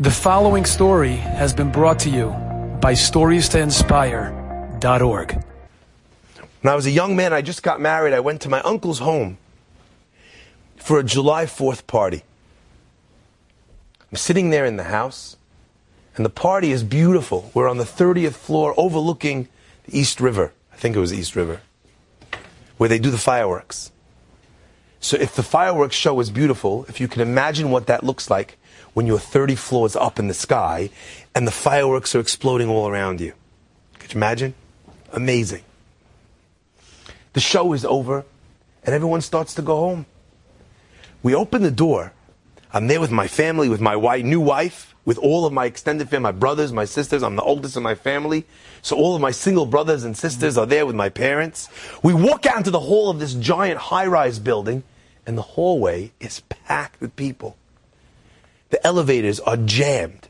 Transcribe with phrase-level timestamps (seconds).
[0.00, 2.28] The following story has been brought to you
[2.80, 5.32] by StoriesToInspire.org.
[5.32, 8.14] When I was a young man, I just got married.
[8.14, 9.38] I went to my uncle's home
[10.76, 12.22] for a July 4th party.
[14.12, 15.36] I'm sitting there in the house,
[16.14, 17.50] and the party is beautiful.
[17.52, 19.48] We're on the 30th floor overlooking
[19.82, 20.52] the East River.
[20.72, 21.60] I think it was East River,
[22.76, 23.90] where they do the fireworks.
[25.00, 28.57] So if the fireworks show is beautiful, if you can imagine what that looks like
[28.94, 30.90] when you're 30 floors up in the sky
[31.34, 33.32] and the fireworks are exploding all around you.
[33.98, 34.54] Could you imagine?
[35.12, 35.62] Amazing.
[37.32, 38.24] The show is over
[38.84, 40.06] and everyone starts to go home.
[41.22, 42.12] We open the door.
[42.72, 46.08] I'm there with my family, with my wife, new wife, with all of my extended
[46.08, 47.22] family, my brothers, my sisters.
[47.22, 48.44] I'm the oldest in my family.
[48.82, 51.68] So all of my single brothers and sisters are there with my parents.
[52.02, 54.82] We walk out into the hall of this giant high-rise building
[55.26, 57.56] and the hallway is packed with people.
[58.70, 60.28] The elevators are jammed.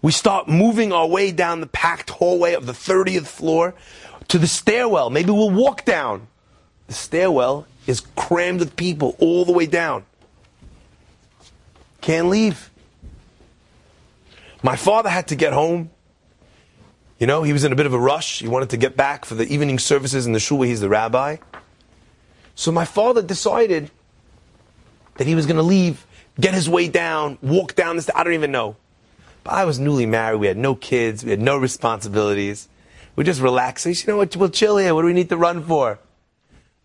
[0.00, 3.74] We start moving our way down the packed hallway of the 30th floor
[4.28, 5.10] to the stairwell.
[5.10, 6.26] Maybe we'll walk down.
[6.88, 10.04] The stairwell is crammed with people all the way down.
[12.00, 12.70] Can't leave.
[14.62, 15.90] My father had to get home.
[17.18, 18.40] You know, he was in a bit of a rush.
[18.40, 20.88] He wanted to get back for the evening services in the shul where he's the
[20.88, 21.36] rabbi.
[22.56, 23.90] So my father decided
[25.16, 26.04] that he was going to leave
[26.40, 28.10] get his way down, walk down this.
[28.14, 28.76] I don't even know.
[29.44, 30.38] But I was newly married.
[30.38, 31.24] We had no kids.
[31.24, 32.68] We had no responsibilities.
[33.16, 33.86] We just relaxed.
[33.86, 34.34] You know what?
[34.36, 34.94] We'll chill here.
[34.94, 35.98] What do we need to run for?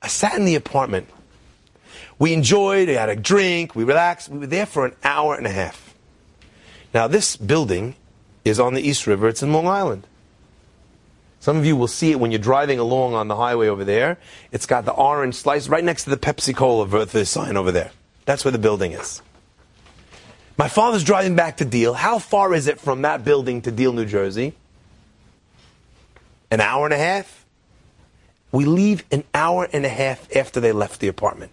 [0.02, 1.10] I sat in the apartment.
[2.20, 2.88] We enjoyed.
[2.88, 3.76] We had a drink.
[3.76, 4.30] We relaxed.
[4.30, 5.96] We were there for an hour and a half.
[6.94, 7.96] Now, this building
[8.44, 9.28] is on the East River.
[9.28, 10.08] It's in Long Island.
[11.40, 14.18] Some of you will see it when you're driving along on the highway over there.
[14.52, 17.92] It's got the orange slice right next to the Pepsi Cola sign over there.
[18.26, 19.22] That's where the building is.
[20.58, 21.94] My father's driving back to Deal.
[21.94, 24.56] How far is it from that building to Deal, New Jersey?
[26.50, 27.46] An hour and a half?
[28.52, 31.52] We leave an hour and a half after they left the apartment.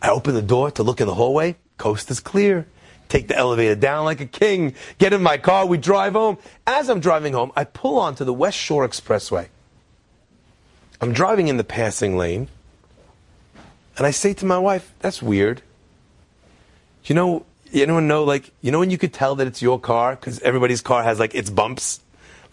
[0.00, 1.56] I open the door to look in the hallway.
[1.76, 2.66] Coast is clear.
[3.08, 4.74] Take the elevator down like a king.
[4.96, 5.66] Get in my car.
[5.66, 6.38] We drive home.
[6.66, 9.48] As I'm driving home, I pull onto the West Shore Expressway.
[10.98, 12.48] I'm driving in the passing lane.
[13.98, 15.60] And I say to my wife, that's weird.
[17.04, 20.16] You know, anyone know like you know when you could tell that it's your car?
[20.16, 22.00] Because everybody's car has like its bumps.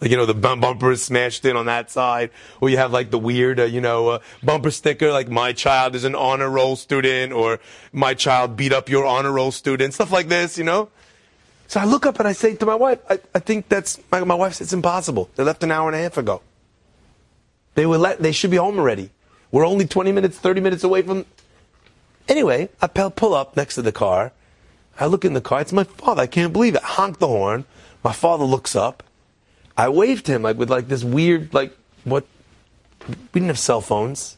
[0.00, 2.30] Like you know the bumper is smashed in on that side.
[2.60, 5.94] Or you have like the weird uh, you know uh, bumper sticker like my child
[5.94, 7.60] is an honor roll student or
[7.92, 10.88] my child beat up your honor roll student stuff like this you know?
[11.68, 14.24] So i look up and i say to my wife i, I think that's my,
[14.24, 15.28] my wife says it's impossible.
[15.36, 16.40] They left an hour and a half ago.
[17.74, 19.10] They were let they should be home already.
[19.52, 21.26] We're only 20 minutes 30 minutes away from
[22.26, 24.32] anyway i pull up next to the car
[25.00, 25.62] I look in the car.
[25.62, 26.22] It's my father.
[26.22, 26.82] I can't believe it.
[26.82, 27.64] Honk the horn.
[28.04, 29.02] My father looks up.
[29.76, 31.74] I waved him like with like this weird like
[32.04, 32.26] what?
[33.08, 34.36] We didn't have cell phones.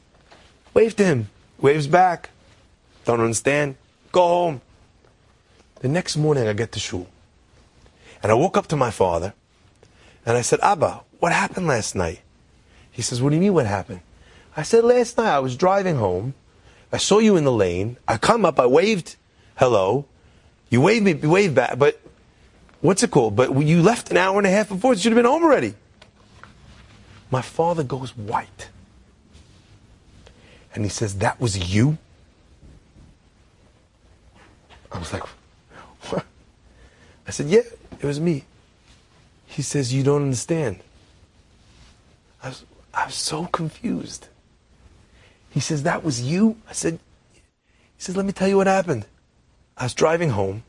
[0.73, 1.31] Waved to him.
[1.61, 2.31] Waves back.
[3.05, 3.75] Don't understand.
[4.13, 4.61] Go home.
[5.81, 7.09] The next morning I get to shul.
[8.23, 9.35] And I woke up to my father
[10.25, 12.21] and I said, Abba, what happened last night?
[12.93, 14.01] He says, What do you mean what happened?
[14.57, 16.35] I said, Last night I was driving home.
[16.93, 17.97] I saw you in the lane.
[18.07, 19.17] I come up, I waved
[19.57, 20.07] hello.
[20.73, 22.01] You waved me, waved back, but
[22.81, 23.37] what's it called?
[23.37, 24.95] But you left an hour and a half before.
[24.95, 25.75] You should have been home already.
[27.31, 28.71] My father goes white.
[30.75, 31.99] And he says, That was you?
[34.91, 35.25] I was like,
[36.09, 36.25] What?
[37.29, 37.61] I said, Yeah,
[38.01, 38.45] it was me.
[39.45, 40.81] He says, You don't understand.
[42.43, 44.29] I was, I was so confused.
[45.51, 46.57] He says, That was you?
[46.67, 46.99] I said,
[47.35, 47.41] He
[47.99, 49.05] says, Let me tell you what happened.
[49.77, 50.65] I was driving home.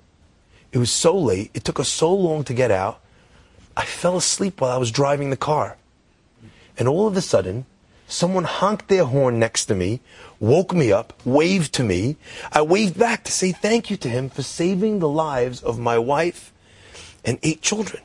[0.71, 1.51] It was so late.
[1.53, 2.99] It took us so long to get out.
[3.75, 5.77] I fell asleep while I was driving the car.
[6.77, 7.65] And all of a sudden,
[8.07, 9.99] someone honked their horn next to me,
[10.39, 12.17] woke me up, waved to me.
[12.51, 15.97] I waved back to say thank you to him for saving the lives of my
[15.97, 16.51] wife
[17.23, 18.01] and eight children.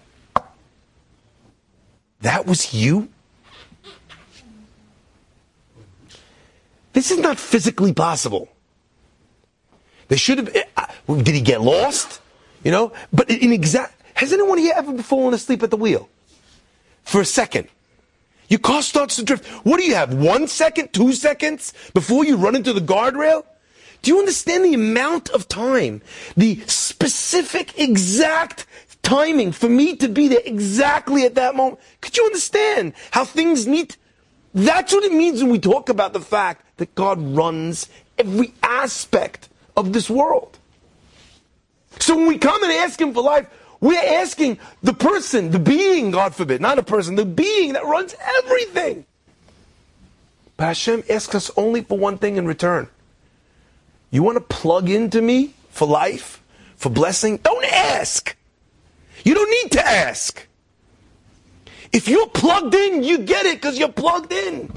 [2.20, 3.08] That was you?
[6.92, 8.48] This is not physically possible.
[10.08, 10.56] They should have.
[11.08, 12.20] Did he get lost?
[12.62, 12.92] You know?
[13.12, 13.94] But in exact.
[14.14, 16.08] Has anyone here ever fallen asleep at the wheel?
[17.04, 17.68] For a second.
[18.48, 19.46] Your car starts to drift.
[19.64, 20.14] What do you have?
[20.14, 23.44] One second, two seconds before you run into the guardrail?
[24.02, 26.02] Do you understand the amount of time,
[26.36, 28.66] the specific, exact
[29.02, 31.80] timing for me to be there exactly at that moment?
[32.00, 33.96] Could you understand how things need?
[34.54, 37.88] That's what it means when we talk about the fact that God runs
[38.18, 40.57] every aspect of this world.
[41.98, 43.48] So when we come and ask Him for life,
[43.80, 48.14] we're asking the person, the being, God forbid, not a person, the being that runs
[48.38, 49.04] everything.
[50.56, 52.88] But Hashem asks us only for one thing in return.
[54.10, 56.42] You want to plug into me for life,
[56.76, 57.36] for blessing?
[57.38, 58.34] Don't ask.
[59.24, 60.46] You don't need to ask.
[61.92, 64.72] If you're plugged in, you get it because you're plugged in.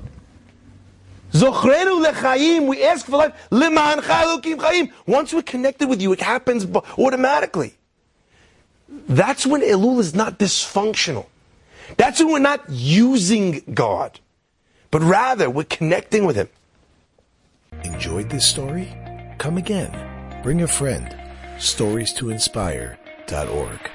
[1.31, 3.47] Zochrenu lechayim, we ask for life.
[3.51, 4.91] Liman chalukim chayim.
[5.07, 6.67] Once we're connected with you, it happens
[6.97, 7.75] automatically.
[9.07, 11.27] That's when Elul is not dysfunctional.
[11.97, 14.19] That's when we're not using God,
[14.91, 16.49] but rather we're connecting with Him.
[17.83, 18.93] Enjoyed this story?
[19.37, 19.91] Come again.
[20.43, 21.15] Bring a friend.
[21.59, 23.91] Stories to inspire.org.